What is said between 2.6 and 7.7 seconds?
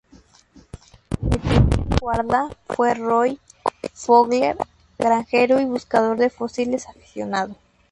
fue Roy Fowler, granjero y buscador de fósiles aficionado.